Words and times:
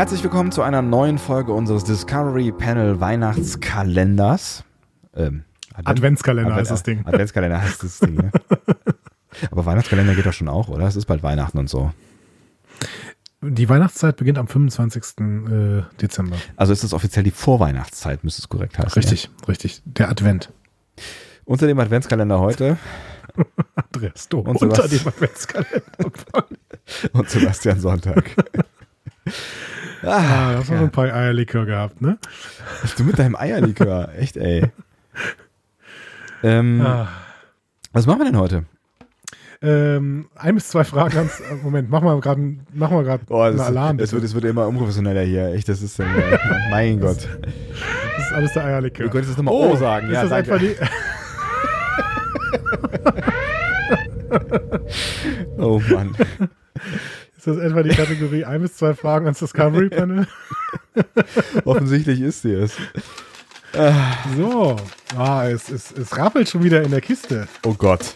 Herzlich 0.00 0.22
willkommen 0.22 0.50
zu 0.50 0.62
einer 0.62 0.80
neuen 0.80 1.18
Folge 1.18 1.52
unseres 1.52 1.84
Discovery 1.84 2.52
Panel 2.52 3.00
Weihnachtskalenders. 3.00 4.64
Ähm, 5.14 5.44
Advent 5.74 5.88
Adventskalender 5.88 6.52
Advent 6.52 6.60
heißt 6.60 6.70
das 6.70 6.82
Ding. 6.84 7.00
Adventskalender 7.06 7.60
heißt 7.60 7.82
das 7.82 7.98
Ding. 7.98 8.14
Ne? 8.14 8.30
Aber 9.50 9.66
Weihnachtskalender 9.66 10.14
geht 10.14 10.24
doch 10.24 10.32
schon 10.32 10.48
auch, 10.48 10.68
oder? 10.70 10.86
Es 10.86 10.96
ist 10.96 11.04
bald 11.04 11.22
Weihnachten 11.22 11.58
und 11.58 11.68
so. 11.68 11.92
Die 13.42 13.68
Weihnachtszeit 13.68 14.16
beginnt 14.16 14.38
am 14.38 14.48
25. 14.48 15.02
Äh, 15.20 15.82
Dezember. 16.00 16.36
Also 16.56 16.72
ist 16.72 16.82
es 16.82 16.94
offiziell 16.94 17.24
die 17.24 17.30
Vorweihnachtszeit, 17.30 18.24
müsste 18.24 18.40
es 18.40 18.48
korrekt 18.48 18.78
heißen. 18.78 18.94
Richtig, 18.94 19.24
ja? 19.24 19.48
richtig. 19.48 19.82
Der 19.84 20.08
Advent. 20.08 20.50
Unter 21.44 21.66
dem 21.66 21.78
Adventskalender 21.78 22.40
heute. 22.40 22.78
Andreas 23.74 24.30
Dom. 24.30 24.46
Unter 24.46 24.88
dem 24.88 25.06
Adventskalender. 25.06 25.82
und 27.12 27.28
Sebastian 27.28 27.80
Sonntag. 27.80 28.34
Ah, 30.02 30.08
ah, 30.08 30.52
das 30.54 30.68
ja. 30.68 30.74
noch 30.76 30.82
ein 30.82 30.90
paar 30.90 31.12
Eierlikör 31.12 31.66
gehabt, 31.66 32.00
ne? 32.00 32.18
Du 32.96 33.04
mit 33.04 33.18
deinem 33.18 33.36
Eierlikör, 33.36 34.10
echt, 34.16 34.36
ey. 34.36 34.70
Ähm, 36.42 36.80
ah. 36.80 37.06
Was 37.92 38.06
machen 38.06 38.20
wir 38.20 38.24
denn 38.24 38.38
heute? 38.38 38.64
Ähm, 39.62 40.30
ein 40.36 40.54
bis 40.54 40.68
zwei 40.68 40.84
Fragen 40.84 41.12
ganz. 41.12 41.40
Äh, 41.40 41.56
Moment, 41.62 41.90
machen 41.90 42.06
wir 42.06 42.18
gerade 42.20 42.56
mach 42.72 42.90
mal 42.90 43.04
gerade 43.04 43.24
oh, 43.28 43.42
einen 43.42 43.60
Alarm. 43.60 43.98
Es 43.98 44.12
wird, 44.12 44.24
es 44.24 44.32
wird 44.32 44.44
immer 44.44 44.66
unprofessioneller 44.66 45.20
hier. 45.20 45.48
Echt, 45.48 45.68
das 45.68 45.82
ist. 45.82 46.00
Äh, 46.00 46.04
mein 46.70 46.98
Gott. 47.02 47.28
Das 48.16 48.26
ist 48.26 48.32
alles 48.32 48.52
der 48.54 48.64
Eierlikör. 48.64 49.04
Du 49.04 49.10
könntest 49.10 49.32
das 49.32 49.36
nochmal 49.36 49.54
oh, 49.54 49.72
O 49.72 49.76
sagen. 49.76 50.06
Ist 50.06 50.14
ja, 50.14 50.22
das 50.22 50.30
danke. 50.30 50.54
etwa 50.54 50.58
die. 55.58 55.58
oh 55.58 55.82
Mann. 55.90 56.16
Ist 57.40 57.46
das 57.46 57.56
etwa 57.56 57.82
die 57.82 57.88
Kategorie 57.88 58.44
ein 58.44 58.60
bis 58.60 58.76
zwei 58.76 58.92
Fragen 58.92 59.24
ans 59.24 59.38
Discovery 59.38 59.88
Panel? 59.88 60.26
Offensichtlich 61.64 62.20
ist 62.20 62.42
sie 62.42 62.52
es. 62.52 62.76
So, 64.36 64.76
ah, 65.16 65.48
es, 65.48 65.70
es, 65.70 65.90
es 65.90 66.18
rappelt 66.18 66.50
schon 66.50 66.62
wieder 66.62 66.82
in 66.82 66.90
der 66.90 67.00
Kiste. 67.00 67.48
Oh 67.64 67.72
Gott. 67.72 68.14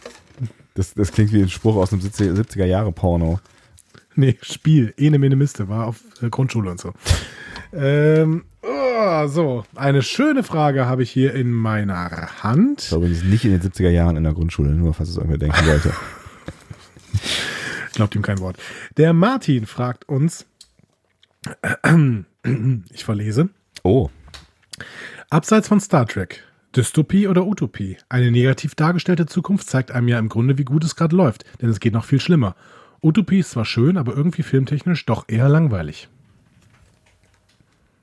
Das, 0.74 0.92
das 0.92 1.10
klingt 1.10 1.32
wie 1.32 1.40
ein 1.40 1.48
Spruch 1.48 1.76
aus 1.76 1.90
einem 1.94 2.02
70er 2.02 2.66
Jahre 2.66 2.92
Porno. 2.92 3.40
Nee, 4.14 4.36
Spiel. 4.42 4.92
Ene 4.98 5.18
Mene 5.18 5.36
Miste 5.36 5.70
war 5.70 5.86
auf 5.86 6.00
Grundschule 6.30 6.70
und 6.70 6.80
so. 6.80 6.92
ähm, 7.72 8.44
oh, 8.60 9.26
so, 9.26 9.64
eine 9.74 10.02
schöne 10.02 10.42
Frage 10.42 10.84
habe 10.84 11.02
ich 11.02 11.10
hier 11.10 11.32
in 11.32 11.50
meiner 11.50 12.42
Hand. 12.42 12.82
Ich 12.82 12.88
glaube, 12.88 13.08
nicht 13.08 13.46
in 13.46 13.58
den 13.58 13.62
70er 13.62 13.88
Jahren 13.88 14.18
in 14.18 14.24
der 14.24 14.34
Grundschule, 14.34 14.68
nur 14.68 14.92
falls 14.92 15.08
es 15.08 15.16
irgendwer 15.16 15.38
denken 15.38 15.64
sollte. 15.64 15.94
Glaubt 17.94 18.14
ihm 18.14 18.22
kein 18.22 18.40
Wort. 18.40 18.56
Der 18.96 19.12
Martin 19.12 19.66
fragt 19.66 20.08
uns, 20.08 20.46
ich 22.92 23.04
verlese. 23.04 23.50
Oh. 23.82 24.10
Abseits 25.30 25.68
von 25.68 25.80
Star 25.80 26.06
Trek, 26.06 26.42
Dystopie 26.74 27.28
oder 27.28 27.46
Utopie? 27.46 27.98
Eine 28.08 28.30
negativ 28.30 28.74
dargestellte 28.74 29.26
Zukunft 29.26 29.68
zeigt 29.68 29.90
einem 29.90 30.08
ja 30.08 30.18
im 30.18 30.28
Grunde, 30.28 30.58
wie 30.58 30.64
gut 30.64 30.84
es 30.84 30.96
gerade 30.96 31.14
läuft, 31.14 31.44
denn 31.60 31.68
es 31.68 31.80
geht 31.80 31.92
noch 31.92 32.04
viel 32.04 32.20
schlimmer. 32.20 32.56
Utopie 33.02 33.40
ist 33.40 33.50
zwar 33.50 33.64
schön, 33.64 33.96
aber 33.96 34.16
irgendwie 34.16 34.42
filmtechnisch 34.42 35.04
doch 35.06 35.24
eher 35.28 35.48
langweilig. 35.48 36.08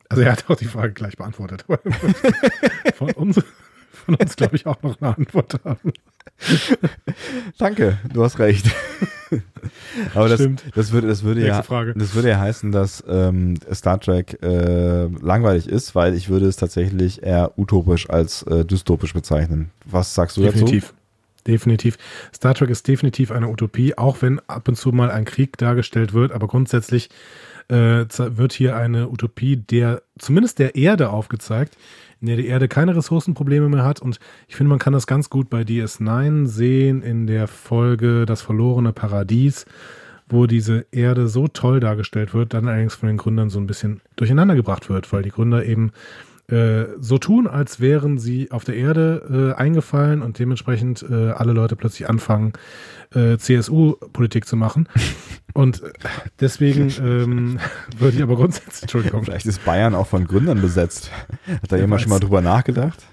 Also 0.09 0.23
er 0.23 0.33
hat 0.33 0.49
auch 0.49 0.57
die 0.57 0.65
Frage 0.65 0.93
gleich 0.93 1.17
beantwortet. 1.17 1.65
von, 2.95 3.11
uns, 3.11 3.41
von 3.91 4.15
uns, 4.15 4.35
glaube 4.35 4.55
ich, 4.57 4.67
auch 4.67 4.81
noch 4.83 5.01
eine 5.01 5.15
Antwort 5.15 5.59
haben. 5.63 5.93
Danke, 7.57 7.97
du 8.13 8.23
hast 8.23 8.39
recht. 8.39 8.69
Aber 10.13 10.27
das, 10.27 10.47
das, 10.75 10.91
würde, 10.91 11.07
das, 11.07 11.23
würde 11.23 11.45
ja, 11.45 11.61
das 11.95 12.15
würde 12.15 12.29
ja 12.29 12.39
heißen, 12.39 12.71
dass 12.71 13.03
ähm, 13.07 13.57
Star 13.73 13.99
Trek 13.99 14.41
äh, 14.41 15.05
langweilig 15.05 15.67
ist, 15.67 15.95
weil 15.95 16.15
ich 16.15 16.29
würde 16.29 16.47
es 16.47 16.57
tatsächlich 16.57 17.23
eher 17.23 17.57
utopisch 17.57 18.09
als 18.09 18.43
äh, 18.43 18.65
dystopisch 18.65 19.13
bezeichnen. 19.13 19.71
Was 19.85 20.13
sagst 20.13 20.37
du 20.37 20.41
definitiv. 20.41 20.87
dazu? 20.87 20.95
Definitiv. 21.47 21.97
Star 22.35 22.53
Trek 22.53 22.69
ist 22.69 22.87
definitiv 22.87 23.31
eine 23.31 23.49
Utopie, 23.49 23.97
auch 23.97 24.21
wenn 24.21 24.39
ab 24.47 24.67
und 24.67 24.75
zu 24.75 24.91
mal 24.91 25.09
ein 25.09 25.25
Krieg 25.25 25.57
dargestellt 25.57 26.13
wird, 26.13 26.31
aber 26.31 26.47
grundsätzlich 26.47 27.09
äh, 27.69 28.05
wird 28.07 28.53
hier 28.53 28.75
eine 28.75 29.09
Utopie 29.09 29.55
der, 29.57 30.03
zumindest 30.19 30.59
der 30.59 30.75
Erde 30.75 31.09
aufgezeigt, 31.09 31.77
der 32.27 32.37
die 32.37 32.47
Erde 32.47 32.67
keine 32.67 32.95
Ressourcenprobleme 32.95 33.69
mehr 33.69 33.83
hat. 33.83 34.01
Und 34.01 34.19
ich 34.47 34.55
finde, 34.55 34.69
man 34.69 34.79
kann 34.79 34.93
das 34.93 35.07
ganz 35.07 35.29
gut 35.29 35.49
bei 35.49 35.61
DS9 35.61 36.45
sehen 36.45 37.01
in 37.01 37.27
der 37.27 37.47
Folge 37.47 38.25
Das 38.25 38.41
verlorene 38.41 38.93
Paradies, 38.93 39.65
wo 40.29 40.47
diese 40.47 40.85
Erde 40.91 41.27
so 41.27 41.47
toll 41.47 41.79
dargestellt 41.79 42.33
wird, 42.33 42.53
dann 42.53 42.67
allerdings 42.67 42.95
von 42.95 43.07
den 43.07 43.17
Gründern 43.17 43.49
so 43.49 43.59
ein 43.59 43.67
bisschen 43.67 44.01
durcheinander 44.15 44.55
gebracht 44.55 44.89
wird, 44.89 45.11
weil 45.11 45.23
die 45.23 45.31
Gründer 45.31 45.65
eben 45.65 45.91
äh, 46.51 46.87
so 46.99 47.17
tun, 47.17 47.47
als 47.47 47.79
wären 47.79 48.17
sie 48.17 48.51
auf 48.51 48.63
der 48.63 48.75
Erde 48.75 49.53
äh, 49.57 49.59
eingefallen 49.59 50.21
und 50.21 50.37
dementsprechend 50.37 51.03
äh, 51.09 51.31
alle 51.31 51.53
Leute 51.53 51.75
plötzlich 51.75 52.09
anfangen, 52.09 52.53
äh, 53.13 53.37
CSU-Politik 53.37 54.45
zu 54.45 54.55
machen. 54.55 54.87
Und 55.53 55.81
deswegen 56.39 56.89
ähm, 56.99 57.59
würde 57.97 58.15
ich 58.15 58.23
aber 58.23 58.37
grundsätzlich, 58.37 58.83
Entschuldigung. 58.83 59.25
Vielleicht 59.25 59.45
ist 59.45 59.65
Bayern 59.65 59.95
auch 59.95 60.07
von 60.07 60.25
Gründern 60.25 60.61
besetzt. 60.61 61.11
Hat 61.45 61.69
da 61.69 61.75
jemand 61.75 61.95
weiß. 61.95 62.01
schon 62.03 62.09
mal 62.09 62.19
drüber 62.19 62.41
nachgedacht? 62.41 63.05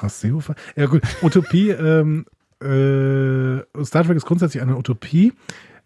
Aus 0.00 0.20
Seehofer? 0.20 0.56
Ja 0.74 0.86
gut, 0.86 1.02
Utopie, 1.22 1.70
ähm, 1.70 2.26
äh, 2.60 3.84
Star 3.84 4.04
Trek 4.04 4.16
ist 4.16 4.26
grundsätzlich 4.26 4.60
eine 4.60 4.76
Utopie 4.76 5.32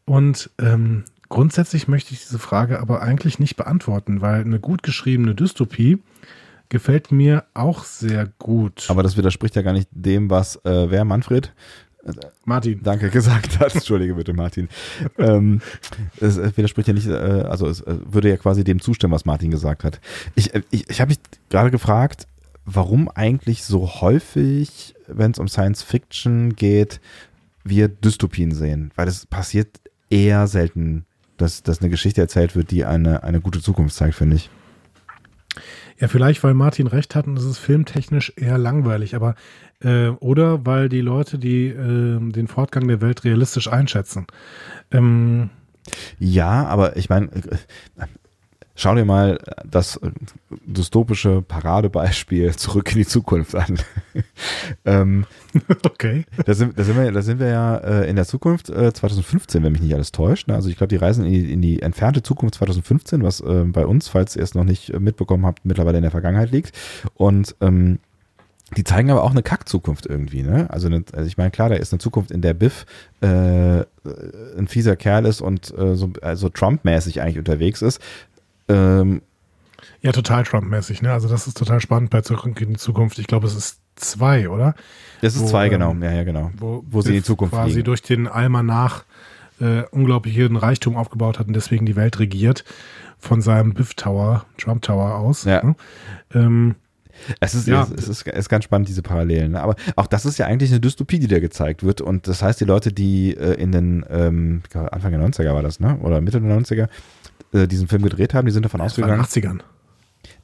und 0.06 0.50
ähm, 0.58 1.04
grundsätzlich 1.28 1.88
möchte 1.88 2.14
ich 2.14 2.20
diese 2.20 2.38
Frage 2.38 2.80
aber 2.80 3.02
eigentlich 3.02 3.38
nicht 3.38 3.56
beantworten, 3.56 4.20
weil 4.20 4.40
eine 4.42 4.60
gut 4.60 4.82
geschriebene 4.82 5.34
Dystopie 5.34 6.02
gefällt 6.68 7.12
mir 7.12 7.44
auch 7.54 7.84
sehr 7.84 8.30
gut. 8.38 8.86
Aber 8.88 9.02
das 9.02 9.16
widerspricht 9.16 9.56
ja 9.56 9.62
gar 9.62 9.72
nicht 9.72 9.88
dem, 9.90 10.30
was 10.30 10.56
äh, 10.64 10.90
wer 10.90 11.04
Manfred 11.04 11.52
Martin. 12.44 12.80
Danke 12.82 13.10
gesagt 13.10 13.58
hat. 13.58 13.74
Entschuldige 13.74 14.14
bitte, 14.14 14.32
Martin. 14.32 14.68
ähm, 15.18 15.60
es, 16.20 16.36
es, 16.36 16.56
widerspricht 16.56 16.88
ja 16.88 16.94
nicht, 16.94 17.06
äh, 17.06 17.12
also 17.12 17.66
es 17.66 17.80
äh, 17.82 17.96
würde 18.04 18.28
ja 18.28 18.36
quasi 18.36 18.64
dem 18.64 18.80
zustimmen, 18.80 19.12
was 19.12 19.24
Martin 19.24 19.50
gesagt 19.50 19.84
hat. 19.84 20.00
Ich, 20.34 20.54
äh, 20.54 20.62
ich, 20.70 20.88
ich 20.88 21.00
habe 21.00 21.10
mich 21.10 21.18
gerade 21.50 21.70
gefragt, 21.70 22.26
warum 22.64 23.08
eigentlich 23.08 23.64
so 23.64 24.00
häufig, 24.00 24.94
wenn 25.06 25.32
es 25.32 25.38
um 25.38 25.48
Science 25.48 25.82
Fiction 25.82 26.54
geht, 26.54 27.00
wir 27.64 27.88
Dystopien 27.88 28.52
sehen. 28.52 28.92
Weil 28.94 29.08
es 29.08 29.26
passiert 29.26 29.80
eher 30.10 30.46
selten, 30.46 31.04
dass, 31.38 31.62
dass 31.62 31.80
eine 31.80 31.90
Geschichte 31.90 32.20
erzählt 32.20 32.54
wird, 32.54 32.70
die 32.70 32.84
eine, 32.84 33.22
eine 33.22 33.40
gute 33.40 33.60
Zukunft 33.60 33.94
zeigt, 33.94 34.14
finde 34.14 34.36
ich. 34.36 34.50
Ja, 35.98 36.06
vielleicht, 36.06 36.44
weil 36.44 36.54
Martin 36.54 36.86
recht 36.86 37.14
hat 37.16 37.26
und 37.26 37.36
es 37.36 37.44
ist 37.44 37.58
filmtechnisch 37.58 38.32
eher 38.36 38.56
langweilig, 38.56 39.16
aber 39.16 39.34
äh, 39.80 40.08
oder 40.08 40.64
weil 40.64 40.88
die 40.88 41.00
Leute, 41.00 41.38
die 41.38 41.66
äh, 41.66 42.20
den 42.30 42.46
Fortgang 42.46 42.86
der 42.86 43.00
Welt 43.00 43.24
realistisch 43.24 43.68
einschätzen. 43.68 44.26
Ähm, 44.92 45.50
ja, 46.18 46.66
aber 46.66 46.96
ich 46.96 47.08
meine, 47.08 47.26
äh, 47.32 47.56
Schau 48.80 48.94
dir 48.94 49.04
mal 49.04 49.40
das 49.68 49.98
dystopische 50.64 51.42
Paradebeispiel 51.42 52.54
zurück 52.56 52.92
in 52.92 52.98
die 52.98 53.06
Zukunft 53.06 53.56
an. 53.56 53.80
ähm, 54.84 55.26
okay. 55.84 56.24
Da 56.46 56.54
sind, 56.54 56.78
da, 56.78 56.84
sind 56.84 56.96
wir, 56.96 57.10
da 57.10 57.22
sind 57.22 57.40
wir 57.40 57.48
ja 57.48 57.76
äh, 57.78 58.08
in 58.08 58.14
der 58.14 58.24
Zukunft 58.24 58.70
äh, 58.70 58.92
2015, 58.92 59.64
wenn 59.64 59.72
mich 59.72 59.80
nicht 59.80 59.94
alles 59.94 60.12
täuscht. 60.12 60.46
Ne? 60.46 60.54
Also 60.54 60.68
ich 60.68 60.76
glaube, 60.76 60.90
die 60.90 60.96
reisen 60.96 61.24
in 61.24 61.32
die, 61.32 61.52
in 61.52 61.60
die, 61.60 61.82
entfernte 61.82 62.22
Zukunft 62.22 62.54
2015, 62.54 63.24
was 63.24 63.40
äh, 63.40 63.64
bei 63.64 63.84
uns, 63.84 64.06
falls 64.06 64.36
ihr 64.36 64.44
es 64.44 64.54
noch 64.54 64.62
nicht 64.62 64.96
mitbekommen 65.00 65.44
habt, 65.44 65.64
mittlerweile 65.64 65.98
in 65.98 66.02
der 66.02 66.12
Vergangenheit 66.12 66.52
liegt. 66.52 66.70
Und 67.14 67.56
ähm, 67.60 67.98
die 68.76 68.84
zeigen 68.84 69.10
aber 69.10 69.24
auch 69.24 69.32
eine 69.32 69.42
Kack-Zukunft 69.42 70.06
irgendwie, 70.06 70.42
ne? 70.44 70.70
Also, 70.70 70.86
eine, 70.86 71.02
also 71.12 71.26
ich 71.26 71.36
meine, 71.38 71.50
klar, 71.50 71.70
da 71.70 71.74
ist 71.74 71.92
eine 71.92 72.00
Zukunft, 72.00 72.30
in 72.30 72.42
der 72.42 72.54
Biff 72.54 72.84
äh, 73.22 73.80
ein 74.56 74.68
fieser 74.68 74.94
Kerl 74.94 75.24
ist 75.24 75.40
und 75.40 75.76
äh, 75.76 75.96
so 75.96 76.12
also 76.20 76.48
Trump-mäßig 76.48 77.22
eigentlich 77.22 77.38
unterwegs 77.38 77.82
ist. 77.82 77.98
Ähm, 78.68 79.22
ja, 80.00 80.12
total 80.12 80.44
Trump-mäßig, 80.44 81.02
ne? 81.02 81.12
Also 81.12 81.28
das 81.28 81.46
ist 81.46 81.56
total 81.56 81.80
spannend 81.80 82.10
bei 82.10 82.20
Zurück 82.20 82.60
in 82.60 82.70
die 82.70 82.78
Zukunft. 82.78 83.18
Ich 83.18 83.26
glaube, 83.26 83.46
es 83.46 83.56
ist 83.56 83.80
zwei, 83.96 84.48
oder? 84.48 84.74
Es 85.20 85.34
ist 85.34 85.42
wo, 85.42 85.46
zwei, 85.46 85.68
genau. 85.68 85.90
Ähm, 85.90 86.02
ja, 86.02 86.12
ja, 86.12 86.24
genau. 86.24 86.50
Wo, 86.56 86.84
wo 86.88 87.00
sie 87.02 87.10
in 87.10 87.14
die 87.16 87.22
Zukunft 87.22 87.54
quasi 87.54 87.72
fliegen. 87.72 87.84
durch 87.84 88.02
den 88.02 88.28
Almanach 88.28 89.04
äh, 89.60 89.82
unglaublichen 89.90 90.56
Reichtum 90.56 90.96
aufgebaut 90.96 91.38
hat 91.38 91.48
und 91.48 91.54
deswegen 91.54 91.84
die 91.84 91.96
Welt 91.96 92.18
regiert 92.20 92.64
von 93.18 93.40
seinem 93.40 93.74
Biff 93.74 93.94
Tower, 93.94 94.44
Trump 94.56 94.82
Tower 94.82 95.16
aus. 95.16 95.44
Ja. 95.44 95.64
Ne? 95.64 95.76
Ähm, 96.32 96.74
es 97.40 97.54
ist, 97.54 97.66
ja. 97.66 97.82
es, 97.96 98.08
ist, 98.08 98.26
es 98.26 98.38
ist 98.38 98.48
ganz 98.48 98.64
spannend, 98.64 98.88
diese 98.88 99.02
Parallelen. 99.02 99.52
Ne? 99.52 99.60
Aber 99.60 99.74
auch 99.96 100.06
das 100.06 100.24
ist 100.24 100.38
ja 100.38 100.46
eigentlich 100.46 100.70
eine 100.70 100.80
Dystopie, 100.80 101.18
die 101.18 101.26
da 101.26 101.40
gezeigt 101.40 101.82
wird. 101.82 102.00
Und 102.00 102.28
das 102.28 102.42
heißt, 102.42 102.60
die 102.60 102.64
Leute, 102.64 102.92
die 102.92 103.36
äh, 103.36 103.54
in 103.54 103.72
den 103.72 104.04
ähm, 104.08 104.62
Anfang 104.72 105.10
der 105.10 105.20
90er 105.20 105.52
war 105.52 105.62
das, 105.62 105.80
ne? 105.80 105.98
Oder 105.98 106.20
Mitte 106.20 106.40
der 106.40 106.56
90er, 106.56 106.88
äh, 107.52 107.66
diesen 107.66 107.88
Film 107.88 108.02
gedreht 108.02 108.34
haben, 108.34 108.46
die 108.46 108.52
sind 108.52 108.64
davon 108.64 108.78
das 108.78 108.92
ausgegangen. 108.92 109.18
War 109.18 109.26
in 109.26 109.42
den 109.42 109.60
80ern. 109.60 109.62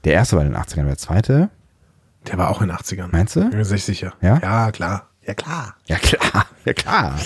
Der 0.04 0.12
erste 0.14 0.36
war 0.36 0.44
in 0.44 0.52
den 0.52 0.60
80ern, 0.60 0.86
der 0.86 0.98
zweite. 0.98 1.50
Der 2.26 2.38
war 2.38 2.50
auch 2.50 2.62
in 2.62 2.68
den 2.68 2.76
80ern. 2.76 3.08
Meinst 3.12 3.36
du? 3.36 3.48
Bin 3.48 3.58
mir 3.58 3.64
sicher. 3.64 4.14
Ja? 4.20 4.38
Ja, 4.42 4.72
klar. 4.72 5.08
Ja, 5.26 5.34
klar. 5.34 5.76
Ja, 5.86 5.96
klar. 5.96 6.46
Ja, 6.64 6.72
klar. 6.72 7.18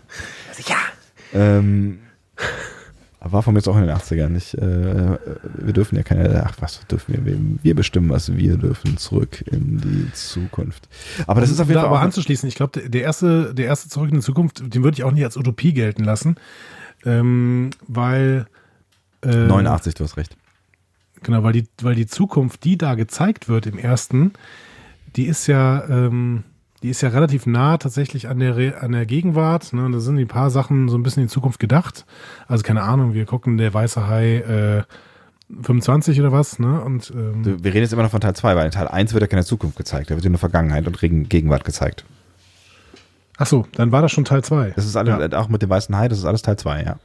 sicher. 0.52 0.76
Ähm, 1.32 1.98
War 3.20 3.42
von 3.42 3.54
mir 3.54 3.58
jetzt 3.58 3.68
auch 3.68 3.76
in 3.76 3.86
den 3.86 3.96
80ern. 3.96 4.36
Ich, 4.36 4.56
äh, 4.56 5.18
wir 5.58 5.72
dürfen 5.72 5.96
ja 5.96 6.02
keine, 6.02 6.44
ach 6.46 6.54
was 6.60 6.86
dürfen 6.86 7.24
wir, 7.24 7.36
wir, 7.62 7.74
bestimmen, 7.74 8.10
was 8.10 8.36
wir 8.36 8.56
dürfen, 8.56 8.96
zurück 8.96 9.42
in 9.50 9.78
die 9.78 10.12
Zukunft. 10.12 10.88
Aber 11.26 11.40
das 11.40 11.50
ist 11.50 11.60
auf 11.60 11.68
jeden 11.68 11.80
Fall 11.80 11.88
aber 11.88 12.00
anzuschließen, 12.00 12.48
ich 12.48 12.54
glaube, 12.54 12.88
der 12.88 13.02
erste, 13.02 13.54
der 13.54 13.66
erste 13.66 13.88
Zurück 13.88 14.10
in 14.10 14.16
die 14.16 14.22
Zukunft, 14.22 14.62
den 14.74 14.84
würde 14.84 14.96
ich 14.96 15.04
auch 15.04 15.10
nicht 15.10 15.24
als 15.24 15.36
Utopie 15.36 15.72
gelten 15.72 16.04
lassen, 16.04 16.36
ähm, 17.04 17.70
weil 17.88 18.46
äh, 19.26 19.46
89, 19.46 19.94
du 19.94 20.04
hast 20.04 20.16
recht. 20.16 20.36
Genau, 21.22 21.42
weil 21.42 21.52
die, 21.52 21.66
weil 21.82 21.94
die 21.94 22.06
Zukunft, 22.06 22.64
die 22.64 22.78
da 22.78 22.94
gezeigt 22.94 23.48
wird 23.48 23.66
im 23.66 23.78
ersten, 23.78 24.32
die 25.16 25.24
ist 25.24 25.46
ja, 25.46 25.84
ähm, 25.88 26.44
die 26.82 26.90
ist 26.90 27.00
ja 27.00 27.08
relativ 27.08 27.46
nah 27.46 27.78
tatsächlich 27.78 28.28
an 28.28 28.38
der, 28.38 28.56
Re 28.56 28.74
an 28.80 28.92
der 28.92 29.06
Gegenwart. 29.06 29.72
Ne? 29.72 29.90
Da 29.90 29.98
sind 29.98 30.18
ein 30.18 30.28
paar 30.28 30.50
Sachen 30.50 30.88
so 30.88 30.96
ein 30.96 31.02
bisschen 31.02 31.22
in 31.22 31.28
die 31.28 31.32
Zukunft 31.32 31.58
gedacht. 31.58 32.04
Also 32.46 32.62
keine 32.62 32.82
Ahnung, 32.82 33.14
wir 33.14 33.24
gucken 33.24 33.56
der 33.56 33.72
weiße 33.72 34.06
Hai 34.06 34.36
äh, 34.36 34.82
25 35.48 36.20
oder 36.20 36.32
was, 36.32 36.58
ne? 36.58 36.80
Und 36.80 37.12
ähm, 37.14 37.44
wir 37.44 37.72
reden 37.72 37.82
jetzt 37.82 37.92
immer 37.92 38.02
noch 38.02 38.10
von 38.10 38.20
Teil 38.20 38.34
2, 38.34 38.56
weil 38.56 38.66
in 38.66 38.72
Teil 38.72 38.88
1 38.88 39.12
wird 39.12 39.22
ja 39.22 39.28
keine 39.28 39.44
Zukunft 39.44 39.76
gezeigt, 39.76 40.10
da 40.10 40.14
wird 40.14 40.24
ja 40.24 40.30
nur 40.30 40.40
Vergangenheit 40.40 40.86
und 40.86 40.98
Gegenwart 40.98 41.64
gezeigt. 41.64 42.04
ach 43.38 43.46
so, 43.46 43.66
dann 43.74 43.92
war 43.92 44.02
das 44.02 44.10
schon 44.10 44.24
Teil 44.24 44.42
2. 44.42 44.72
Das 44.74 44.84
ist 44.84 44.96
alles, 44.96 45.32
auch 45.34 45.48
mit 45.48 45.62
dem 45.62 45.70
weißen 45.70 45.96
Hai, 45.96 46.08
das 46.08 46.18
ist 46.18 46.24
alles 46.24 46.42
Teil 46.42 46.56
2, 46.56 46.82
ja. 46.82 46.96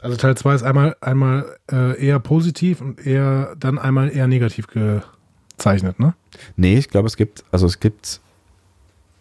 Also 0.00 0.16
Teil 0.16 0.36
2 0.36 0.54
ist 0.54 0.62
einmal, 0.62 0.96
einmal 1.00 1.56
äh, 1.70 2.00
eher 2.04 2.20
positiv 2.20 2.80
und 2.80 3.04
eher 3.04 3.56
dann 3.58 3.78
einmal 3.78 4.14
eher 4.14 4.28
negativ 4.28 4.68
gezeichnet, 4.68 5.98
ne? 5.98 6.14
Nee, 6.56 6.78
ich 6.78 6.88
glaube, 6.88 7.08
es 7.08 7.16
gibt, 7.16 7.44
also 7.50 7.66
es 7.66 7.80
gibt, 7.80 8.20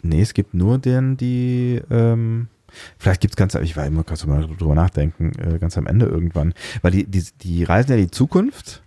nee, 0.04 0.22
es 0.22 0.34
gibt 0.34 0.54
nur 0.54 0.78
den, 0.78 1.18
die, 1.18 1.82
ähm, 1.90 2.48
vielleicht 3.00 3.22
gibt 3.22 3.34
es 3.34 3.38
ganz, 3.38 3.56
ich 3.56 3.76
war 3.76 3.88
immer, 3.88 4.04
du 4.04 4.28
mal 4.28 4.48
drüber 4.48 4.76
nachdenken, 4.76 5.32
äh, 5.40 5.58
ganz 5.58 5.78
am 5.78 5.88
Ende 5.88 6.06
irgendwann, 6.06 6.54
weil 6.84 6.92
die, 6.92 7.06
die, 7.06 7.26
die 7.42 7.64
reisen 7.64 7.92
ja 7.92 7.98
in 7.98 8.04
die 8.04 8.12
Zukunft 8.12 8.84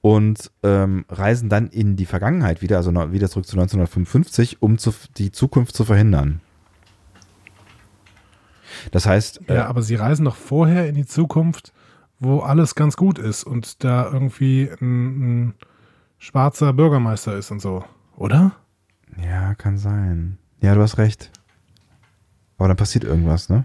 und 0.00 0.50
ähm, 0.62 1.04
reisen 1.10 1.50
dann 1.50 1.68
in 1.68 1.96
die 1.96 2.06
Vergangenheit 2.06 2.62
wieder, 2.62 2.78
also 2.78 2.92
wieder 3.12 3.28
zurück 3.28 3.46
zu 3.46 3.56
1955, 3.56 4.62
um 4.62 4.78
zu, 4.78 4.94
die 5.18 5.32
Zukunft 5.32 5.76
zu 5.76 5.84
verhindern. 5.84 6.40
Das 8.90 9.06
heißt, 9.06 9.42
Ja, 9.48 9.54
äh, 9.54 9.58
aber 9.58 9.82
sie 9.82 9.94
reisen 9.94 10.24
doch 10.24 10.36
vorher 10.36 10.88
in 10.88 10.94
die 10.94 11.06
Zukunft, 11.06 11.72
wo 12.20 12.40
alles 12.40 12.74
ganz 12.74 12.96
gut 12.96 13.18
ist 13.18 13.44
und 13.44 13.84
da 13.84 14.10
irgendwie 14.10 14.68
ein, 14.80 15.46
ein 15.46 15.54
schwarzer 16.18 16.72
Bürgermeister 16.72 17.36
ist 17.36 17.50
und 17.50 17.60
so, 17.60 17.84
oder? 18.16 18.52
ja, 19.22 19.54
kann 19.54 19.78
sein. 19.78 20.38
Ja, 20.60 20.74
du 20.74 20.82
hast 20.82 20.98
recht. 20.98 21.30
Aber 22.56 22.68
dann 22.68 22.76
passiert 22.76 23.04
irgendwas, 23.04 23.48
ne? 23.48 23.64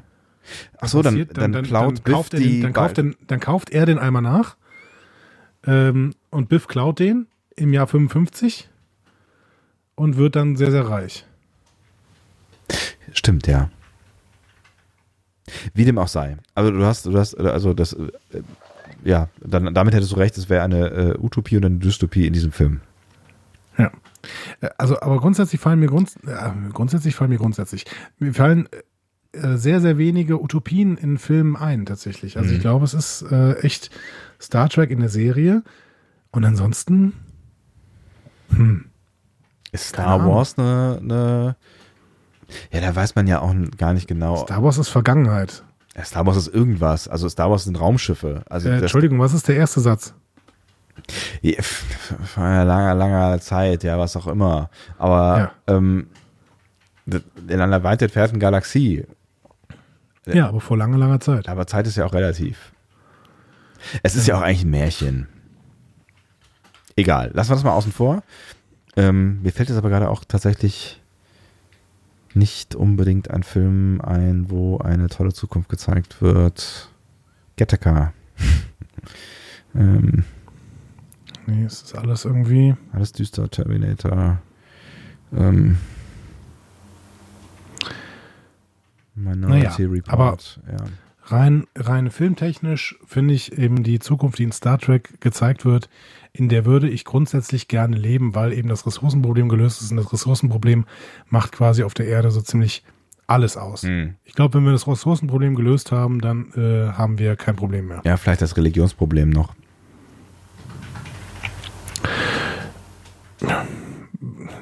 Ach 0.79 0.87
so, 0.87 1.01
dann, 1.01 1.13
passiert, 1.13 1.37
dann, 1.37 1.63
klaut 1.63 2.03
Biff 2.03 2.13
kauft 2.13 2.33
er 2.33 2.39
die. 2.39 2.49
den, 2.49 2.61
dann, 2.61 2.73
kauft 2.73 2.97
den, 2.97 3.15
dann 3.27 3.39
kauft 3.39 3.69
er 3.71 3.85
den 3.85 3.97
einmal 3.97 4.21
nach 4.21 4.57
ähm, 5.65 6.13
und 6.29 6.49
Biff 6.49 6.67
klaut 6.67 6.99
den 6.99 7.27
im 7.55 7.73
Jahr 7.73 7.87
55 7.87 8.69
und 9.95 10.17
wird 10.17 10.35
dann 10.35 10.55
sehr, 10.55 10.71
sehr 10.71 10.87
reich. 10.87 11.25
Stimmt, 13.11 13.47
ja. 13.47 13.69
Wie 15.73 15.85
dem 15.85 15.97
auch 15.97 16.07
sei. 16.07 16.37
Also 16.55 16.71
du 16.71 16.85
hast, 16.85 17.05
du 17.05 17.17
hast, 17.17 17.35
also 17.37 17.73
das, 17.73 17.93
äh, 17.93 18.41
ja, 19.03 19.27
dann, 19.41 19.73
damit 19.73 19.93
hättest 19.93 20.11
du 20.13 20.15
recht, 20.15 20.37
es 20.37 20.49
wäre 20.49 20.63
eine 20.63 20.87
äh, 20.89 21.17
Utopie 21.19 21.57
und 21.57 21.65
eine 21.65 21.75
Dystopie 21.77 22.25
in 22.27 22.33
diesem 22.33 22.51
Film. 22.51 22.79
Ja. 23.77 23.91
Äh, 24.61 24.69
Also, 24.77 24.99
aber 25.01 25.19
grundsätzlich 25.19 25.59
fallen 25.59 25.79
mir 25.79 25.87
grunds 25.87 26.15
äh, 26.25 26.51
grundsätzlich 26.71 27.15
fallen 27.15 27.29
mir 27.31 27.37
grundsätzlich. 27.37 27.85
Mir 28.19 28.33
fallen 28.33 28.69
äh, 29.33 29.57
sehr, 29.57 29.81
sehr 29.81 29.97
wenige 29.97 30.41
Utopien 30.41 30.95
in 30.97 31.17
Filmen 31.17 31.55
ein, 31.57 31.85
tatsächlich. 31.85 32.37
Also 32.37 32.49
Mhm. 32.51 32.55
ich 32.55 32.61
glaube, 32.61 32.85
es 32.85 32.93
ist 32.93 33.23
äh, 33.29 33.53
echt 33.59 33.89
Star 34.39 34.69
Trek 34.69 34.91
in 34.91 34.99
der 35.01 35.09
Serie. 35.09 35.63
Und 36.31 36.45
ansonsten, 36.45 37.13
hm, 38.49 38.85
Ist 39.71 39.89
Star. 39.89 40.25
Wars 40.25 40.57
eine, 40.57 40.99
eine. 41.01 41.55
Ja, 42.71 42.81
da 42.81 42.95
weiß 42.95 43.15
man 43.15 43.27
ja 43.27 43.39
auch 43.41 43.53
gar 43.77 43.93
nicht 43.93 44.07
genau. 44.07 44.37
Star 44.43 44.63
Wars 44.63 44.77
ist 44.77 44.89
Vergangenheit. 44.89 45.63
Ja, 45.95 46.03
Star 46.03 46.25
Wars 46.25 46.37
ist 46.37 46.47
irgendwas. 46.47 47.07
Also 47.07 47.29
Star 47.29 47.49
Wars 47.51 47.65
sind 47.65 47.79
Raumschiffe. 47.79 48.43
Also 48.49 48.69
Äh, 48.69 48.79
Entschuldigung, 48.79 49.19
was 49.19 49.33
ist 49.33 49.47
der 49.47 49.55
erste 49.57 49.79
Satz? 49.79 50.13
Ja, 51.41 51.61
Vor 51.61 52.43
einer 52.43 52.65
langer, 52.65 52.93
langer 52.95 53.39
Zeit, 53.39 53.83
ja, 53.83 53.97
was 53.99 54.15
auch 54.15 54.27
immer. 54.27 54.69
Aber 54.97 55.51
ähm, 55.67 56.07
d- 57.05 57.21
in 57.47 57.59
einer 57.61 57.83
weit 57.83 58.01
entfernten 58.01 58.39
Galaxie. 58.39 59.05
Ja. 60.25 60.33
Ja, 60.35 60.47
aber 60.49 60.61
vor 60.61 60.77
langer, 60.77 60.97
langer 60.97 61.19
Zeit. 61.19 61.49
Aber 61.49 61.67
Zeit 61.67 61.85
ist 61.87 61.97
ja 61.97 62.05
auch 62.05 62.13
relativ. 62.13 62.71
Es 64.03 64.15
ist 64.15 64.27
ja 64.27 64.37
auch 64.37 64.41
eigentlich 64.41 64.63
ein 64.63 64.69
Märchen. 64.69 65.27
Egal, 66.95 67.31
lassen 67.33 67.49
wir 67.51 67.55
das 67.55 67.63
mal 67.63 67.73
außen 67.73 67.91
vor. 67.91 68.23
Ähm, 68.95 69.41
mir 69.41 69.51
fällt 69.51 69.69
jetzt 69.69 69.77
aber 69.77 69.89
gerade 69.89 70.09
auch 70.09 70.23
tatsächlich 70.25 71.01
nicht 72.35 72.75
unbedingt 72.75 73.29
ein 73.31 73.43
Film 73.43 74.01
ein, 74.01 74.49
wo 74.49 74.77
eine 74.79 75.07
tolle 75.09 75.33
Zukunft 75.33 75.69
gezeigt 75.69 76.21
wird. 76.21 76.89
Gattaca. 77.57 78.13
ähm, 79.75 80.23
Nee, 81.45 81.65
es 81.65 81.81
ist 81.81 81.95
alles 81.97 82.23
irgendwie. 82.23 82.73
alles 82.93 83.11
düster, 83.11 83.49
Terminator. 83.49 84.37
Ähm, 85.35 85.77
Minority 89.15 89.83
Naja, 89.83 89.91
Report. 89.91 90.59
ja. 90.71 90.77
Rein, 91.25 91.67
rein 91.75 92.11
filmtechnisch 92.11 92.97
finde 93.05 93.33
ich 93.33 93.57
eben 93.57 93.83
die 93.83 93.99
Zukunft, 93.99 94.39
die 94.39 94.43
in 94.43 94.51
Star 94.51 94.77
Trek 94.77 95.21
gezeigt 95.21 95.63
wird, 95.63 95.89
in 96.33 96.49
der 96.49 96.65
würde 96.65 96.89
ich 96.89 97.05
grundsätzlich 97.05 97.67
gerne 97.67 97.95
leben, 97.95 98.35
weil 98.35 98.51
eben 98.53 98.67
das 98.67 98.85
Ressourcenproblem 98.85 99.47
gelöst 99.47 99.81
ist 99.81 99.91
und 99.91 99.97
das 99.97 100.11
Ressourcenproblem 100.11 100.85
macht 101.29 101.51
quasi 101.51 101.83
auf 101.83 101.93
der 101.93 102.07
Erde 102.07 102.31
so 102.31 102.41
ziemlich 102.41 102.83
alles 103.27 103.55
aus. 103.55 103.83
Hm. 103.83 104.15
Ich 104.25 104.33
glaube, 104.33 104.55
wenn 104.55 104.65
wir 104.65 104.73
das 104.73 104.87
Ressourcenproblem 104.87 105.55
gelöst 105.55 105.91
haben, 105.91 106.19
dann 106.19 106.51
äh, 106.55 106.91
haben 106.91 107.19
wir 107.19 107.35
kein 107.35 107.55
Problem 107.55 107.87
mehr. 107.87 108.01
ja, 108.03 108.17
vielleicht 108.17 108.41
das 108.41 108.57
Religionsproblem 108.57 109.29
noch. 109.29 109.53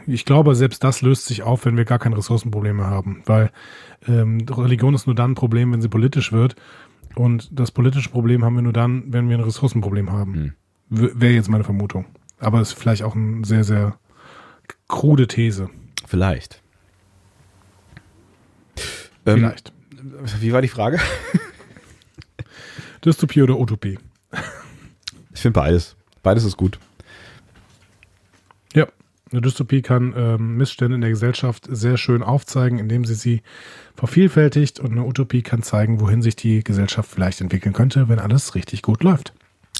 Ich 0.07 0.25
glaube, 0.25 0.55
selbst 0.55 0.83
das 0.83 1.01
löst 1.01 1.25
sich 1.25 1.43
auf, 1.43 1.65
wenn 1.65 1.77
wir 1.77 1.85
gar 1.85 1.99
kein 1.99 2.13
Ressourcenproblem 2.13 2.77
mehr 2.77 2.87
haben, 2.87 3.21
weil 3.25 3.51
ähm, 4.07 4.45
Religion 4.49 4.93
ist 4.93 5.05
nur 5.05 5.15
dann 5.15 5.31
ein 5.31 5.35
Problem, 5.35 5.71
wenn 5.71 5.81
sie 5.81 5.89
politisch 5.89 6.31
wird. 6.31 6.55
Und 7.15 7.49
das 7.51 7.71
politische 7.71 8.09
Problem 8.09 8.45
haben 8.45 8.55
wir 8.55 8.61
nur 8.61 8.73
dann, 8.73 9.03
wenn 9.07 9.29
wir 9.29 9.37
ein 9.37 9.43
Ressourcenproblem 9.43 10.11
haben. 10.11 10.33
Hm. 10.33 10.53
Wäre 10.89 11.33
jetzt 11.33 11.49
meine 11.49 11.63
Vermutung. 11.63 12.05
Aber 12.39 12.61
ist 12.61 12.73
vielleicht 12.73 13.03
auch 13.03 13.15
eine 13.15 13.45
sehr, 13.45 13.63
sehr 13.63 13.97
krude 14.87 15.27
These. 15.27 15.69
Vielleicht. 16.05 16.61
Ähm, 19.25 19.37
Vielleicht. 19.37 19.71
Wie 20.39 20.51
war 20.51 20.61
die 20.61 20.67
Frage? 20.67 20.99
Dystopie 23.05 23.41
oder 23.43 23.59
Utopie? 23.59 23.99
Ich 25.33 25.41
finde 25.41 25.59
beides. 25.59 25.95
Beides 26.23 26.43
ist 26.43 26.57
gut. 26.57 26.79
Eine 29.31 29.41
Dystopie 29.41 29.81
kann 29.81 30.13
ähm, 30.17 30.57
Missstände 30.57 30.95
in 30.95 31.01
der 31.01 31.09
Gesellschaft 31.09 31.65
sehr 31.69 31.97
schön 31.97 32.21
aufzeigen, 32.21 32.79
indem 32.79 33.05
sie 33.05 33.13
sie 33.15 33.41
vervielfältigt. 33.95 34.79
Und 34.79 34.91
eine 34.91 35.05
Utopie 35.05 35.41
kann 35.41 35.63
zeigen, 35.63 36.01
wohin 36.01 36.21
sich 36.21 36.35
die 36.35 36.63
Gesellschaft 36.63 37.09
vielleicht 37.09 37.39
entwickeln 37.39 37.71
könnte, 37.73 38.09
wenn 38.09 38.19
alles 38.19 38.55
richtig 38.55 38.81
gut 38.81 39.03
läuft. 39.03 39.33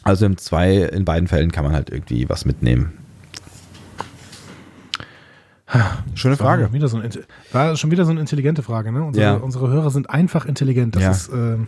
Also 0.04 0.26
in 0.26 0.38
zwei, 0.38 0.78
in 0.78 1.04
beiden 1.06 1.28
Fällen 1.28 1.52
kann 1.52 1.66
man 1.66 1.74
halt 1.74 1.90
irgendwie 1.90 2.30
was 2.30 2.46
mitnehmen. 2.46 2.94
Schöne 6.16 6.38
War 6.40 6.46
Frage. 6.48 6.64
schon 6.66 6.74
wieder 6.74 6.88
so 6.90 6.98
eine, 6.98 7.06
inte- 7.06 7.24
war 7.54 7.76
schon 7.78 7.92
wieder 7.92 8.04
so 8.04 8.12
eine 8.12 8.20
intelligente 8.20 8.62
Frage, 8.62 8.92
ne? 8.92 9.04
Unsere, 9.04 9.26
Ja. 9.26 9.34
unsere 9.36 9.70
Hörer 9.70 9.90
sind 9.90 10.10
einfach 10.10 10.46
intelligent. 10.46 10.96
Das 10.98 11.04
Ja. 11.04 11.12
ist, 11.12 11.30
ähm, 11.34 11.66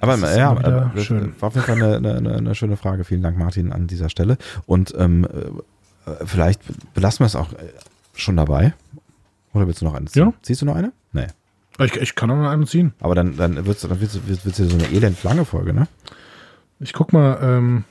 Aber 0.00 0.16
Das 0.16 0.36
ja, 0.36 0.50
aber 0.50 0.92
das 0.94 1.04
schön. 1.04 1.34
war 1.40 1.48
auf 1.48 1.54
jeden 1.54 1.66
Fall 1.66 1.76
eine, 1.94 2.14
eine, 2.16 2.34
eine 2.34 2.54
schöne 2.54 2.76
Frage. 2.76 3.04
Vielen 3.04 3.22
Dank, 3.22 3.36
Martin, 3.36 3.72
an 3.72 3.86
dieser 3.86 4.08
Stelle. 4.08 4.38
Und 4.66 4.94
ähm, 4.96 5.24
äh, 6.06 6.24
vielleicht 6.24 6.60
belassen 6.94 7.20
wir 7.20 7.26
es 7.26 7.36
auch 7.36 7.52
äh, 7.52 7.72
schon 8.14 8.36
dabei. 8.36 8.74
Oder 9.52 9.66
willst 9.66 9.80
du 9.80 9.84
noch 9.86 9.94
eine 9.94 10.06
ziehen? 10.06 10.26
Ja. 10.26 10.32
Ziehst 10.42 10.62
du 10.62 10.66
noch 10.66 10.76
eine? 10.76 10.92
Nee. 11.12 11.26
ich, 11.80 11.96
ich 11.96 12.14
kann 12.14 12.30
auch 12.30 12.36
noch 12.36 12.50
einen 12.50 12.66
ziehen. 12.66 12.92
Aber 13.00 13.14
dann, 13.14 13.36
dann 13.36 13.66
wird 13.66 13.76
es 13.76 13.82
dann 13.82 14.00
wird's, 14.00 14.18
wird's, 14.26 14.44
wird's 14.44 14.58
so 14.58 14.64
eine 14.76 14.90
elend 14.92 15.22
lange 15.24 15.44
Folge, 15.44 15.72
ne? 15.72 15.88
Ich 16.80 16.92
guck 16.92 17.12
mal, 17.12 17.38
ähm, 17.42 17.84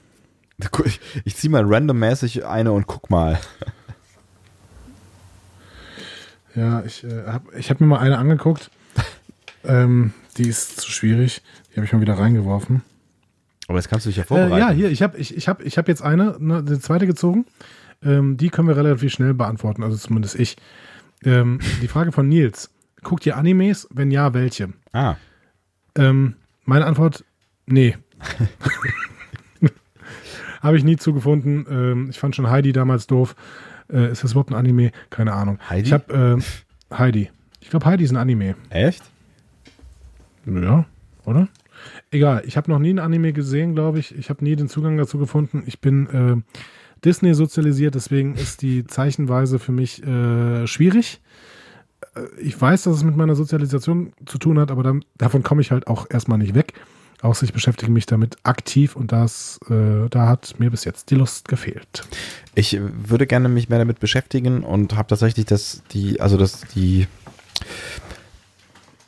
Ich, 0.85 0.99
ich 1.23 1.35
ziehe 1.35 1.51
mal 1.51 1.63
randommäßig 1.65 2.45
eine 2.45 2.71
und 2.71 2.87
guck 2.87 3.09
mal. 3.09 3.37
ja, 6.55 6.81
ich 6.83 7.03
äh, 7.03 7.25
habe 7.27 7.55
ich 7.57 7.69
hab 7.69 7.79
mir 7.79 7.87
mal 7.87 7.99
eine 7.99 8.17
angeguckt. 8.17 8.71
ähm, 9.63 10.13
die 10.37 10.47
ist 10.47 10.79
zu 10.81 10.91
schwierig. 10.91 11.41
Die 11.71 11.75
habe 11.77 11.85
ich 11.85 11.93
mal 11.93 12.01
wieder 12.01 12.17
reingeworfen. 12.17 12.81
Aber 13.67 13.77
jetzt 13.77 13.89
kannst 13.89 14.05
du 14.05 14.09
dich 14.09 14.17
ja 14.17 14.23
Äh, 14.23 14.27
vorbereiten. 14.27 14.57
ja, 14.57 14.69
hier, 14.71 14.89
ich 14.91 15.01
habe 15.01 15.17
ich, 15.17 15.35
ich 15.35 15.47
hab, 15.47 15.61
ich 15.63 15.77
hab 15.77 15.87
jetzt 15.87 16.01
eine, 16.01 16.35
ne, 16.39 16.63
die 16.63 16.79
zweite 16.79 17.05
gezogen. 17.07 17.45
Ähm, 18.03 18.37
die 18.37 18.49
können 18.49 18.67
wir 18.67 18.77
relativ 18.77 19.11
schnell 19.11 19.33
beantworten, 19.33 19.83
also 19.83 19.97
zumindest 19.97 20.35
ich. 20.39 20.55
Ähm, 21.25 21.59
die 21.81 21.87
Frage 21.87 22.11
von 22.11 22.27
Nils. 22.29 22.69
Guckt 23.03 23.25
ihr 23.25 23.35
Animes? 23.37 23.87
Wenn 23.91 24.11
ja, 24.11 24.33
welche? 24.33 24.69
Ah, 24.93 25.15
Ähm, 25.95 26.35
meine 26.65 26.85
Antwort, 26.85 27.25
nee. 27.65 27.97
Habe 30.61 30.77
ich 30.77 30.83
nie 30.83 30.97
zugefunden. 30.97 31.65
Ähm, 31.69 32.09
ich 32.09 32.19
fand 32.19 32.35
schon 32.35 32.49
Heidi 32.49 32.71
damals 32.71 33.07
doof. 33.07 33.35
Äh, 33.91 34.11
ist 34.11 34.23
das 34.23 34.31
überhaupt 34.31 34.49
ein 34.51 34.55
Anime? 34.55 34.91
Keine 35.09 35.33
Ahnung. 35.33 35.59
Heidi? 35.69 35.87
Ich 35.87 35.93
habe 35.93 36.37
äh, 36.91 36.95
Heidi. 36.95 37.29
Ich 37.61 37.69
glaube, 37.69 37.85
Heidi 37.85 38.03
ist 38.03 38.11
ein 38.11 38.17
Anime. 38.17 38.55
Echt? 38.69 39.03
Ja, 40.47 40.85
oder? 41.25 41.47
Egal, 42.11 42.43
ich 42.45 42.57
habe 42.57 42.71
noch 42.71 42.79
nie 42.79 42.91
ein 42.93 42.99
Anime 42.99 43.33
gesehen, 43.33 43.75
glaube 43.75 43.99
ich. 43.99 44.15
Ich 44.17 44.29
habe 44.29 44.43
nie 44.43 44.55
den 44.55 44.69
Zugang 44.69 44.97
dazu 44.97 45.17
gefunden. 45.17 45.63
Ich 45.67 45.79
bin 45.79 46.07
äh, 46.07 46.35
Disney 47.05 47.33
sozialisiert, 47.33 47.95
deswegen 47.95 48.35
ist 48.35 48.61
die 48.61 48.85
Zeichenweise 48.87 49.59
für 49.59 49.71
mich 49.71 50.03
äh, 50.03 50.65
schwierig. 50.67 51.21
Äh, 52.15 52.21
Ich 52.41 52.59
weiß, 52.59 52.83
dass 52.83 52.95
es 52.95 53.03
mit 53.03 53.15
meiner 53.15 53.35
Sozialisation 53.35 54.13
zu 54.25 54.37
tun 54.37 54.57
hat, 54.59 54.71
aber 54.71 54.83
dann, 54.83 55.03
davon 55.17 55.43
komme 55.43 55.61
ich 55.61 55.71
halt 55.71 55.87
auch 55.87 56.07
erstmal 56.09 56.39
nicht 56.39 56.55
weg. 56.55 56.73
Außer 57.21 57.45
ich 57.45 57.53
beschäftige 57.53 57.91
mich 57.91 58.05
damit 58.05 58.37
aktiv 58.43 58.95
und 58.95 59.11
das, 59.11 59.59
äh, 59.69 60.07
da 60.09 60.27
hat 60.27 60.55
mir 60.59 60.69
bis 60.69 60.83
jetzt 60.85 61.09
die 61.09 61.15
Lust 61.15 61.47
gefehlt. 61.47 62.07
Ich 62.53 62.79
würde 62.79 63.25
gerne 63.25 63.49
mich 63.49 63.69
mehr 63.69 63.79
damit 63.79 63.99
beschäftigen 63.99 64.63
und 64.63 64.95
habe 64.95 65.07
tatsächlich 65.09 65.47
das, 65.47 65.81
die, 65.91 66.21
also 66.21 66.37
das, 66.37 66.61
die 66.75 67.07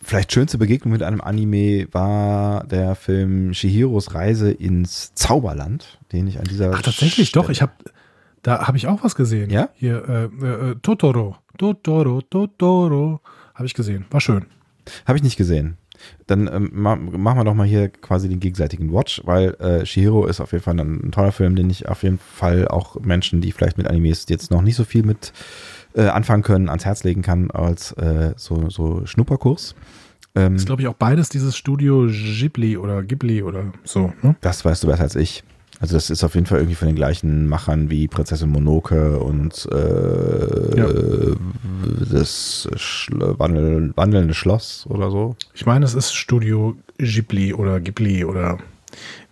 vielleicht 0.10 0.34
schönste 0.34 0.58
Begegnung 0.58 0.92
mit 0.92 1.04
einem 1.04 1.22
Anime 1.22 1.88
war 1.92 2.66
der 2.66 2.96
Film 2.96 3.54
Shihiros 3.54 4.14
Reise 4.16 4.52
ins 4.52 5.14
Zauberland, 5.14 6.00
den 6.12 6.28
ich 6.28 6.40
an 6.40 6.46
dieser 6.46 6.72
Ach, 6.74 6.82
tatsächlich, 6.82 7.32
doch. 7.32 7.44
Stelle- 7.44 7.54
Ich 7.54 7.62
habe, 7.62 7.72
da 8.42 8.68
habe 8.68 8.78
ich 8.78 8.88
auch 8.88 9.04
was 9.04 9.16
gesehen. 9.16 9.50
Ja? 9.50 9.70
Hier, 9.76 10.04
äh, 10.42 10.46
äh, 10.46 10.72
äh, 10.72 10.76
Totoro. 10.82 11.38
Totoro, 11.58 12.22
Totoro. 12.22 13.22
Habe 13.54 13.66
ich 13.66 13.74
gesehen. 13.74 14.06
War 14.12 14.20
schön. 14.22 14.46
Habe 15.06 15.18
ich 15.18 15.24
nicht 15.24 15.38
gesehen. 15.38 15.78
Dann 16.28 16.48
ähm, 16.48 16.70
ma 16.74 16.96
machen 16.96 17.40
wir 17.40 17.44
doch 17.44 17.54
mal 17.54 17.68
hier 17.68 17.90
quasi 17.90 18.30
den 18.30 18.40
gegenseitigen 18.40 18.94
Watch, 18.94 19.22
weil 19.26 19.56
äh, 19.56 19.86
Shihiro 19.86 20.26
ist 20.26 20.42
auf 20.42 20.52
jeden 20.52 20.64
Fall 20.64 20.80
ein, 20.80 21.08
ein 21.08 21.12
toller 21.12 21.32
Film, 21.32 21.56
den 21.56 21.70
ich 21.70 21.88
auf 21.88 22.04
jeden 22.04 22.20
Fall 22.20 22.68
auch 22.68 23.00
Menschen, 23.00 23.42
die 23.42 23.52
vielleicht 23.52 23.78
mit 23.78 23.88
Animes 23.88 24.26
jetzt 24.30 24.52
noch 24.52 24.62
nicht 24.62 24.76
so 24.76 24.84
viel 24.84 25.04
mit 25.04 25.34
äh, 25.96 26.08
anfangen 26.08 26.44
können, 26.44 26.70
ans 26.70 26.86
Herz 26.86 27.04
legen 27.04 27.22
kann 27.22 27.52
als 27.52 27.92
äh, 27.94 28.34
so, 28.38 28.70
so 28.70 29.06
Schnupperkurs. 29.06 29.76
Ähm, 30.36 30.56
ist, 30.56 30.68
glaube 30.68 30.82
ich, 30.82 30.88
auch 30.88 30.94
beides 30.94 31.30
dieses 31.30 31.58
Studio 31.58 32.08
Ghibli 32.08 32.78
oder 32.78 33.04
Ghibli 33.04 33.42
oder 33.42 33.74
so. 33.84 34.14
Ne? 34.22 34.36
das 34.42 34.64
weißt 34.64 34.84
du 34.84 34.88
besser 34.88 35.04
als 35.04 35.16
ich. 35.16 35.44
Also 35.82 35.96
das 35.96 36.10
ist 36.10 36.24
auf 36.26 36.36
jeden 36.36 36.46
Fall 36.46 36.58
irgendwie 36.60 36.76
von 36.76 36.88
den 36.88 36.96
gleichen 36.96 37.48
Machern 37.48 37.90
wie 37.90 38.08
Prinzessin 38.10 38.50
Monoke 38.50 39.18
und 39.20 39.68
äh, 39.72 40.78
Ja. 40.78 40.88
das 42.12 42.68
Schl 42.76 43.40
Wandel 43.40 43.94
wandelnde 43.96 44.34
Schloss 44.34 44.86
oder 44.90 45.10
so. 45.10 45.36
Ich 45.54 45.66
meine, 45.66 45.86
es 45.86 45.94
ist 45.94 46.14
Studio 46.14 46.76
Ghibli 46.98 47.54
oder 47.54 47.80
Ghibli 47.80 48.26
oder 48.26 48.58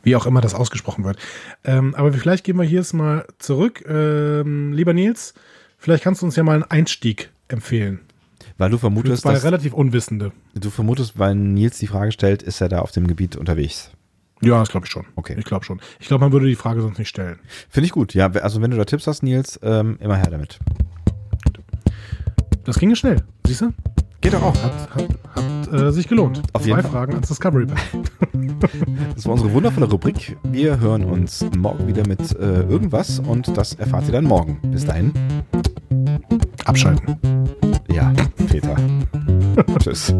wie 0.03 0.15
auch 0.15 0.25
immer 0.25 0.39
das 0.39 0.53
ausgesprochen 0.55 1.03
wird. 1.03 1.17
Ähm, 1.65 1.93
aber 1.95 2.13
vielleicht 2.13 2.45
gehen 2.45 2.55
wir 2.57 2.63
hier 2.63 2.79
jetzt 2.79 2.93
mal 2.93 3.25
zurück. 3.39 3.83
Ähm, 3.87 4.71
lieber 4.71 4.93
Nils, 4.93 5.33
vielleicht 5.77 6.03
kannst 6.03 6.21
du 6.21 6.25
uns 6.27 6.37
ja 6.37 6.43
mal 6.43 6.53
einen 6.53 6.63
Einstieg 6.63 7.29
empfehlen. 7.49 7.99
Weil 8.57 8.69
du 8.69 8.77
Für 8.77 8.81
vermutest, 8.81 9.23
zwei 9.23 9.33
dass, 9.33 9.43
relativ 9.43 9.73
Unwissende. 9.73 10.31
du 10.55 10.69
vermutest, 10.69 11.19
weil 11.19 11.35
Nils 11.35 11.77
die 11.77 11.87
Frage 11.87 12.11
stellt, 12.13 12.41
ist 12.41 12.61
er 12.61 12.69
da 12.69 12.79
auf 12.79 12.91
dem 12.91 13.05
Gebiet 13.07 13.35
unterwegs. 13.35 13.91
Ja, 14.41 14.59
das 14.59 14.69
glaube 14.69 14.85
ich 14.85 14.91
schon. 14.91 15.05
Okay. 15.15 15.35
Ich 15.37 15.45
glaube 15.45 15.65
schon. 15.65 15.81
Ich 15.99 16.07
glaube, 16.07 16.23
man 16.23 16.31
würde 16.31 16.47
die 16.47 16.55
Frage 16.55 16.81
sonst 16.81 16.99
nicht 16.99 17.09
stellen. 17.09 17.39
Finde 17.69 17.85
ich 17.85 17.91
gut. 17.91 18.13
Ja, 18.13 18.27
also 18.27 18.61
wenn 18.61 18.71
du 18.71 18.77
da 18.77 18.85
Tipps 18.85 19.07
hast, 19.07 19.23
Nils, 19.23 19.59
ähm, 19.63 19.97
immer 19.99 20.15
her 20.15 20.29
damit. 20.29 20.59
Das 22.63 22.77
ging 22.79 22.89
ja 22.89 22.95
schnell. 22.95 23.23
Siehst 23.45 23.61
du? 23.61 23.73
Geht 24.21 24.33
doch 24.33 24.41
auch. 24.41 24.63
Hat, 24.63 24.95
hat, 24.95 25.07
hat 25.35 25.73
äh, 25.73 25.91
sich 25.91 26.07
gelohnt. 26.07 26.41
Auf 26.53 26.63
Zwei 26.63 26.69
jeden 26.69 26.81
Fall. 26.81 26.91
Fragen 26.91 27.13
ans 27.13 27.27
Discovery 27.27 27.65
Band. 27.65 28.11
Das 29.15 29.25
war 29.25 29.33
unsere 29.33 29.51
wundervolle 29.53 29.87
Rubrik. 29.87 30.37
Wir 30.43 30.79
hören 30.79 31.03
uns 31.03 31.45
morgen 31.57 31.87
wieder 31.87 32.07
mit 32.07 32.35
äh, 32.37 32.61
irgendwas 32.63 33.19
und 33.19 33.55
das 33.57 33.73
erfahrt 33.73 34.05
ihr 34.07 34.11
dann 34.11 34.25
morgen. 34.25 34.59
Bis 34.71 34.85
dahin. 34.85 35.11
Abschalten. 36.65 37.17
Ja, 37.89 38.13
Peter. 38.47 38.75
Tschüss. 39.79 40.13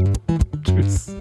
Tschüss. 0.64 1.16